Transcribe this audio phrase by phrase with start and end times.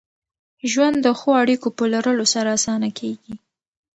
[0.71, 3.33] ژوند د ښو اړیکو په لرلو سره اسانه کېږي.